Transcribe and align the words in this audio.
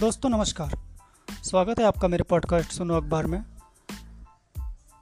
दोस्तों, 0.00 0.28
नमस्कार। 0.30 0.74
स्वागत 1.44 1.78
है 1.78 1.84
आपका 1.84 2.08
मेरे 2.08 2.24
पॉडकास्ट 2.24 2.72
सुनो 2.72 2.96
अखबार 2.96 3.26
में। 3.26 3.42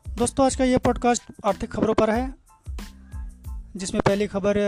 दोस्तों, 0.07 0.47
आज 0.47 0.57
का 0.57 0.65
ये 0.65 0.79
पॉडकास्ट 0.79 1.23
आर्थिक 1.45 1.71
खबरों 1.73 1.95
पर 1.95 2.11
है, 2.11 2.35
जिसमें 3.77 4.01
पहली 4.07 4.27
खबर, 4.27 4.59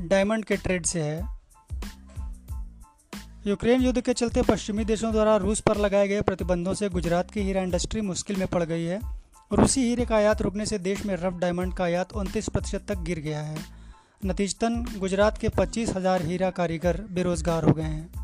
डायमंड 0.00 0.44
के 0.44 0.56
ट्रेड 0.56 0.86
से 0.86 1.02
है। 1.02 1.28
यूक्रेन 3.46 3.82
युद्ध 3.82 4.00
के 4.00 4.12
चलते 4.12 4.42
पश्चिमी 4.42 4.84
देशों 4.84 5.12
द्वारा 5.12 5.36
रूस 5.36 5.60
पर 5.60 5.76
लगाए 5.76 6.08
गए 6.08 6.20
प्रतिबंधों 6.20 6.74
से 6.74 6.88
गुजरात 6.88 7.30
की 7.30 7.40
हीरा 7.40 7.62
इंडस्ट्री 7.62 8.00
मुश्किल 8.00 8.36
में 8.36 8.46
पड़ 8.48 8.62
गई 8.62 8.84
है। 8.84 9.00
रूसी 9.52 9.80
हीरे 9.80 10.06
का 10.06 10.16
आयात 10.16 10.42
रुकने 10.42 10.66
से 10.66 10.78
देश 10.78 11.04
में 11.06 11.14
रफ 11.16 11.32
डायमंड 11.32 11.74
का 11.74 11.84
आयात 11.84 12.12
उनतीस 12.12 12.48
प्रतिशत 12.48 12.86
तक 12.88 13.02
गिर 13.02 13.18
गया 13.18 13.42
है। 13.42 13.58
नतीजतन, 14.24 14.84
गुजरात 14.98 15.38
के 15.38 15.48
पच्चीस 15.48 15.90
हज़ार 15.90 16.22
हीरा 16.22 16.50
कारीगर 16.50 17.00
बेरोजगार 17.10 17.64
हो 17.64 17.72
गए 17.72 17.82
हैं। 17.82 18.19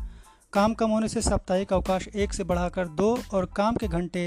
काम 0.53 0.73
कम 0.73 0.89
होने 0.89 1.07
से 1.07 1.21
साप्ताहिक 1.21 1.73
अवकाश 1.73 2.07
एक 2.07 2.33
से 2.33 2.43
बढ़ाकर 2.43 2.87
दो 2.87 3.07
और 3.33 3.45
काम 3.55 3.75
के 3.75 3.87
घंटे 3.87 4.21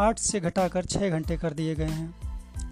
आठ 0.00 0.18
से 0.18 0.40
घटाकर 0.40 0.84
छः 0.84 1.10
घंटे 1.10 1.36
कर 1.36 1.52
दिए 1.52 1.74
गए 1.74 1.84
हैं। 1.84 2.14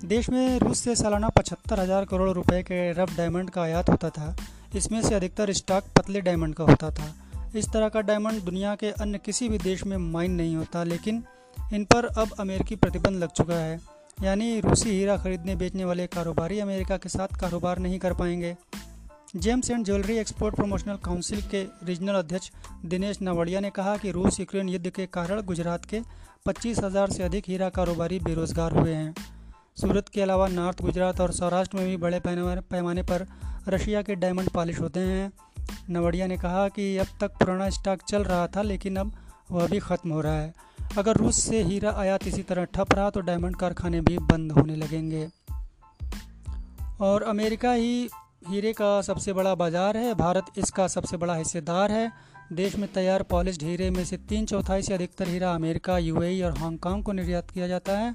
देश 0.04 0.28
में 0.30 0.58
रूस 0.58 0.78
से 0.78 0.94
सालाना 0.96 1.28
पचहत्तर 1.28 1.80
हज़ार 1.80 2.04
करोड़ 2.04 2.30
रुपए 2.30 2.62
के 2.62 2.90
रफ 2.92 3.16
डायमंड 3.16 3.50
का 3.50 3.62
आयात 3.62 3.90
होता 3.90 4.10
था। 4.10 4.34
इसमें 4.76 5.00
से 5.02 5.14
अधिकतर 5.14 5.52
स्टॉक 5.52 5.84
पतले 5.98 6.20
डायमंड 6.20 6.54
का 6.54 6.64
होता 6.64 6.90
था। 6.90 7.12
इस 7.56 7.68
तरह 7.68 7.88
का 7.88 8.00
डायमंड 8.00 8.42
दुनिया 8.42 8.74
के 8.74 8.90
अन्य 8.90 9.18
किसी 9.18 9.48
भी 9.48 9.58
देश 9.58 9.84
में 9.84 9.96
माइन 9.96 10.32
नहीं 10.32 10.56
होता, 10.56 10.84
लेकिन 10.84 11.22
इन 11.74 11.84
पर 11.84 12.04
अब 12.04 12.34
अमेरिकी 12.40 12.76
प्रतिबंध 12.76 13.22
लग 13.22 13.30
चुका 13.30 13.54
है। 13.54 13.80
यानी 14.22 14.60
रूसी 14.60 14.90
हीरा 14.90 15.16
खरीदने 15.16 15.56
बेचने 15.56 15.84
वाले 15.84 16.06
कारोबारी 16.06 16.60
अमेरिका 16.60 16.96
के 16.96 17.08
साथ 17.08 17.40
कारोबार 17.40 17.78
नहीं 17.78 17.98
कर 17.98 18.12
पाएँगे। 18.14 18.56
Gems 19.36 19.70
and 19.70 19.84
jewellery 19.84 20.16
export 20.18 20.54
promotional 20.56 20.96
council 21.04 21.40
के 21.44 21.62
रीजनल 21.86 22.14
अध्यक्ष 22.14 22.50
दिनेश 22.84 23.18
नवड़िया 23.22 23.60
ने 23.60 23.70
कहा 23.70 23.96
कि 23.96 24.10
रूस 24.10 24.38
यूक्रेन 24.40 24.68
युद्ध 24.68 24.90
के 24.90 25.06
कारण 25.08 25.42
गुजरात 25.42 25.84
के 25.84 26.00
पच्चीस 26.46 26.78
हज़ार 26.78 27.10
से 27.10 27.22
अधिक 27.22 27.48
हीरा 27.48 27.68
कारोबारी 27.70 28.18
बेरोजगार 28.20 28.72
हुए 28.72 28.94
हैं। 28.94 29.14
सूरत 29.80 30.08
के 30.08 30.22
अलावा 30.22 30.48
नॉर्थ 30.48 30.82
गुजरात 30.82 31.20
और 31.20 31.32
सौराष्ट्र 31.32 31.76
में 31.76 31.86
भी 31.86 31.96
बड़े 31.96 32.20
पैमाने 32.20 33.02
पर 33.02 33.26
रशिया 33.68 34.02
के 34.02 34.14
डायमंड 34.16 34.50
पॉलिश 34.50 34.80
होते 34.80 35.00
हैं। 35.02 35.30
नवड़िया 35.90 36.26
ने 36.26 36.36
कहा 36.38 36.68
कि 36.70 36.96
अब 36.98 37.06
तक 37.20 37.38
पुराना 37.38 37.70
स्टॉक 37.72 38.02
चल 38.08 38.24
रहा 38.24 38.46
था, 38.46 38.62
लेकिन 38.62 38.96
अब 38.96 39.12
वह 39.50 39.66
भी 39.68 39.78
ख़त्म 39.80 40.10
हो 40.10 40.20
रहा 40.20 40.34
है। 40.34 40.52
अगर 40.98 41.16
रूस 41.16 41.42
से 41.42 41.62
हीरा 41.64 41.90
आयात 41.98 42.26
इसी 42.26 42.42
तरह 42.44 42.64
ठप 42.74 42.94
रहा 42.94 43.10
तो 43.10 43.20
डायमंड 43.22 43.56
कारखाने 43.56 44.00
भी 44.00 44.18
बंद 44.20 44.52
होने 44.52 44.76
लगेंगे। 44.76 45.28
और 47.00 47.22
अमेरिका 47.24 47.72
ही 47.72 48.08
हीरे 48.48 48.72
का 48.72 49.00
सबसे 49.02 49.32
बड़ा 49.32 49.54
बाज़ार 49.54 49.96
है, 49.96 50.14
भारत 50.14 50.46
इसका 50.58 50.86
सबसे 50.88 51.16
बड़ा 51.16 51.34
हिस्सेदार 51.34 51.92
है। 51.92 52.12
देश 52.52 52.76
में 52.76 52.92
तैयार 52.92 53.22
पॉलिश 53.22 53.58
हीरे 53.62 53.90
में 53.90 54.04
से 54.04 54.16
तीन 54.16 54.46
चौथाई 54.46 54.82
से 54.82 54.94
अधिकतर 54.94 55.28
हीरा 55.28 55.54
अमेरिका, 55.54 55.98
यूएई 55.98 56.40
और 56.42 56.58
हांगकांग 56.58 57.02
को 57.02 57.12
निर्यात 57.12 57.50
किया 57.50 57.68
जाता 57.68 57.98
है। 57.98 58.14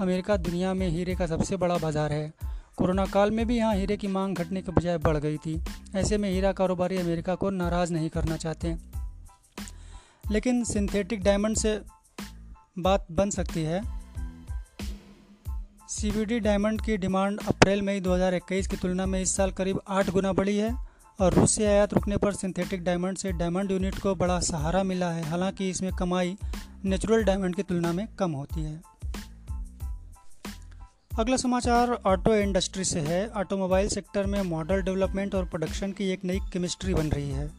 अमेरिका 0.00 0.36
दुनिया 0.36 0.74
में 0.74 0.88
हीरे 0.88 1.14
का 1.14 1.26
सबसे 1.26 1.56
बड़ा 1.56 1.78
बाज़ार 1.78 2.12
है। 2.12 2.32
कोरोना 2.76 3.06
काल 3.06 3.30
में 3.30 3.46
भी 3.46 3.56
यहाँ 3.56 3.74
हीरे 3.74 3.96
की 3.96 4.06
मांग 4.06 4.36
घटने 4.36 4.62
के 4.62 4.72
बजाय 4.72 4.98
बढ़ 4.98 5.16
गई 5.16 5.36
थी। 5.36 5.62
ऐसे 5.96 6.18
में 6.18 6.30
हीरा 6.30 6.52
कारोबारी 6.52 6.96
अमेरिका 6.96 7.34
को 7.34 7.50
नाराज़ 7.50 7.92
नहीं 7.92 8.08
करना 8.08 8.36
चाहते। 8.36 8.76
लेकिन 10.30 10.64
सिंथेटिक 10.64 11.22
डायमंड 11.22 11.56
से 11.56 11.80
बात 12.78 13.06
बन 13.10 13.30
सकती 13.30 13.62
है। 13.62 14.03
सीवीडी 15.94 16.40
डायमंड 16.40 16.80
की 16.80 16.96
डिमांड 16.96 17.40
अप्रैल, 17.48 17.82
मई 17.82 18.00
2021 18.00 18.66
की 18.66 18.76
तुलना 18.76 19.06
में 19.06 19.22
इस 19.22 19.36
साल 19.36 19.50
करीब 19.50 19.80
आठ 19.88 20.10
गुना 20.10 20.32
बढ़ी 20.32 20.56
है 20.56 20.76
और 21.20 21.34
रूस 21.34 21.50
से 21.50 21.66
आयात 21.66 21.94
रुकने 21.94 22.16
पर 22.16 22.32
सिंथेटिक 22.32 22.84
डायमंड 22.84 23.16
से 23.16 23.32
डायमंड 23.32 23.70
यूनिट 23.70 23.98
को 23.98 24.14
बड़ा 24.14 24.40
सहारा 24.40 24.82
मिला 24.82 25.10
है। 25.10 25.22
हालाँकि 25.22 25.70
इसमें 25.70 25.92
कमाई 25.92 26.36
नेचुरल 26.84 27.24
डायमंड 27.24 27.56
की 27.56 27.62
तुलना 27.62 27.92
में 27.92 28.08
कम 28.18 28.32
होती 28.32 28.62
है। 28.62 28.82
अगला 31.18 31.36
समाचार 31.36 31.92
ऑटो 32.06 32.34
इंडस्ट्री 32.34 32.84
से 32.84 33.00
है। 33.00 33.28
ऑटोमोबाइल 33.28 33.88
सेक्टर 33.88 34.26
में 34.26 34.42
मॉडल 34.42 34.82
डेवलपमेंट 34.82 35.34
और 35.34 35.44
प्रोडक्शन 35.44 35.92
की 35.92 36.10
एक 36.10 36.24
नई 36.24 36.38
केमिस्ट्री 36.52 36.94
बन 36.94 37.06
रही 37.06 37.30
है। 37.30 37.50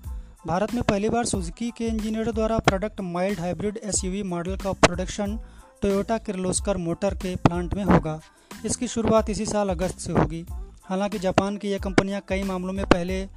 भारत 0.47 0.73
में 0.73 0.83
पहली 0.83 1.09
बार 1.09 1.25
सुजुकी 1.25 1.71
के 1.77 1.87
इंजीनियरों 1.87 2.35
द्वारा 2.35 2.59
product 2.59 3.01
mild 3.01 3.39
hybrid 3.39 3.79
SUV 3.83 4.23
model 4.23 4.55
का 4.55 4.71
प्रोडक्शन 4.71 5.39
टोयोटा 5.81 6.17
किर्लोस्कर 6.17 6.77
मोटर 6.77 7.13
के 7.13 7.35
प्लांट 7.35 7.73
में 7.73 7.83
होगा। 7.83 8.21
इसकी 8.65 8.87
शुरुआत 8.87 9.29
इसी 9.29 9.45
साल 9.45 9.69
अगस्त 9.69 9.99
से 9.99 10.11
होगी। 10.11 10.45
हालाँकि 10.83 11.19
जापान 11.19 11.57
की 11.57 11.69
यह 11.69 11.77
कंपनियाँ 11.77 12.21
कई 12.27 12.43
मामलों 12.43 12.73
में 12.73 12.85
पहले 12.85 13.27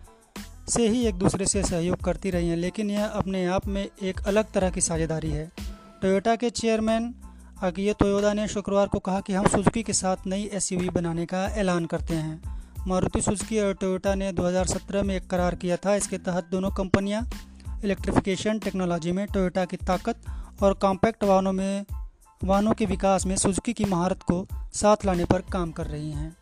से 0.69 0.89
ही 0.89 1.07
एक 1.07 1.15
दूसरे 1.15 1.47
से 1.47 1.63
सहयोग 1.63 1.97
करती 1.97 2.31
रही 2.31 2.49
हैं, 2.49 2.57
लेकिन 2.57 2.91
यह 2.91 3.07
अपने 3.07 3.47
आप 3.47 3.67
में 3.67 3.89
एक 4.03 4.21
अलग 4.27 4.53
तरह 4.53 4.71
की 4.71 4.81
साझेदारी 4.81 5.31
है। 5.31 5.53
टोयोटा 6.03 6.37
के 6.37 6.51
चेयरमैन 6.51 7.15
अकियो 7.63 7.95
तोयोदा 7.95 8.33
ने 8.33 8.49
शुक्रवार 8.49 8.87
को 8.87 8.99
कहा 8.99 9.21
कि 9.21 9.33
हम 9.33 9.47
सुजुकी 9.47 9.83
के 9.83 9.93
साथ 9.93 10.17
नई 10.27 10.51
SUV 10.55 10.91
बनाने 10.91 11.27
का 11.27 11.47
ऐलान 11.47 11.87
करते 11.87 12.15
हैं। 12.15 12.63
मारुति 12.87 13.23
सुजुकी 13.23 13.61
और 13.61 13.75
टोयोटा 13.75 14.15
ने 14.15 14.33
2017 14.33 15.03
में 15.03 15.17
एक 15.17 15.31
करार 15.31 15.55
किया 15.55 15.77
था। 15.77 15.95
इसके 15.95 16.19
तहत 16.19 16.49
दोनों 16.51 16.71
कंपनियाँ 16.71 17.31
इलेक्ट्रिफिकेशन 17.85 18.59
टेक्नोलॉजी 18.59 19.13
में 19.13 19.27
टोयोटा 19.27 19.65
की 19.65 19.77
ताकत 19.77 20.17
और 20.63 20.75
कॉम्पैक्ट 20.75 21.25
वाहनों 21.25 21.53
में 21.53 21.85
वाहनों 22.45 22.73
के 22.73 22.87
विकास 22.87 23.27
में 23.27 23.37
सुजुकी 23.37 23.73
की 23.73 23.85
महारत 23.85 24.23
को 24.23 24.47
साथ 24.75 24.97
लाने 25.05 25.25
पर 25.25 25.41
काम 25.41 25.73
कर 25.73 25.87
रही 25.87 26.11
हैं। 26.11 26.37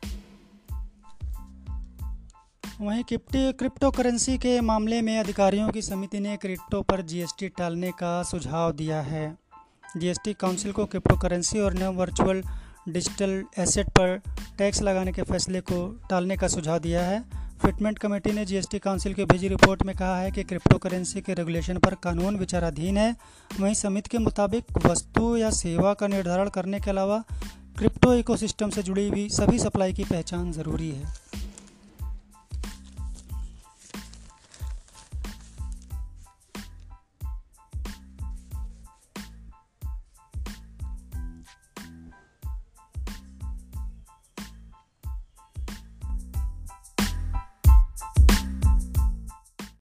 वहीं 2.81 3.05
क्रिप्टो 3.53 3.91
करेंसी 3.91 4.39
के 4.39 4.61
मामले 4.61 5.03
में 5.03 5.19
अधिकारियों 5.19 5.69
की 5.71 5.83
समिति 5.83 6.21
ने 6.21 6.37
क्रिप्टो 6.37 6.83
पर 6.83 7.03
जीएसटी 7.03 7.49
टालने 7.49 7.91
का 7.91 8.23
सुझाव 8.23 8.73
दिया 8.73 9.01
है। 9.01 9.37
जीएसटी 9.97 10.33
काउंसिल 10.33 10.73
को 10.73 10.85
क्रिप्टो 10.85 11.17
करेंसी 11.17 11.61
और 11.61 11.75
नव 11.75 11.95
वर्चुअल 11.95 12.43
डिजिटल 12.89 13.45
एसेट 13.59 13.89
पर 13.89 14.21
टैक्स 14.59 14.83
लगाने 14.83 15.12
के 15.12 15.23
फैसले 15.23 15.61
को 15.61 16.01
टालने 16.11 16.37
का 16.37 16.49
सुझाव 16.49 16.79
दिया 16.79 17.03
है। 17.03 17.46
फिटमेंट 17.62 17.99
कमेटी 17.99 18.33
ने 18.33 18.44
जीएसटी 18.44 18.78
काउंसिल 18.78 19.15
की 19.15 19.25
भेजी 19.25 19.49
रिपोर्ट 19.49 19.83
में 19.83 19.94
कहा 19.97 20.17
है 20.19 20.31
कि 20.31 20.43
क्रिप्टो 20.44 20.78
करेंसी 20.78 21.21
के 21.21 21.34
रेगुलेशन 21.34 21.78
पर 21.78 21.94
कानून 21.94 22.37
विचाराधीन 22.37 22.97
है। 22.97 23.17
वहीं 23.61 23.75
समिति 23.75 24.09
के 24.09 24.19
मुताबिक 24.19 24.87
वस्तु 24.87 25.37
या 25.37 25.50
सेवा 25.50 25.94
का 25.94 26.06
निर्धारण 26.06 26.49
करने 26.49 26.81
के 26.81 26.91
अलावा 26.91 27.22
क्रिप्टो 27.78 28.15
इकोसिस्टम 28.15 28.71
से 28.71 28.83
जुड़ी 28.83 29.09
हुई 29.09 29.28
सभी 29.28 29.59
सप्लाई 29.59 29.93
की 29.93 30.05
पहचान 30.05 30.53
ज़रूरी 30.53 30.91
है। 30.91 31.05